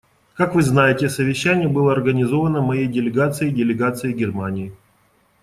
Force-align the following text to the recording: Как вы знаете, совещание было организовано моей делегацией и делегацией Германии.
Как 0.33 0.55
вы 0.55 0.63
знаете, 0.63 1.09
совещание 1.09 1.67
было 1.67 1.91
организовано 1.91 2.59
моей 2.63 2.87
делегацией 2.87 3.51
и 3.51 3.53
делегацией 3.53 4.15
Германии. 4.15 4.73